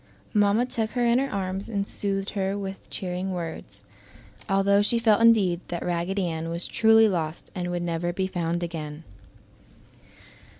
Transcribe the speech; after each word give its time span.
Mamma 0.33 0.65
took 0.65 0.93
her 0.93 1.05
in 1.05 1.19
her 1.19 1.29
arms 1.29 1.69
and 1.69 1.87
soothed 1.87 2.31
her 2.31 2.57
with 2.57 2.89
cheering 2.89 3.33
words, 3.33 3.83
although 4.49 4.81
she 4.81 4.97
felt 4.97 5.21
indeed 5.21 5.61
that 5.67 5.85
Raggedy 5.85 6.25
Ann 6.25 6.49
was 6.49 6.65
truly 6.65 7.07
lost 7.07 7.51
and 7.53 7.69
would 7.69 7.83
never 7.83 8.11
be 8.11 8.25
found 8.25 8.63
again. 8.63 9.03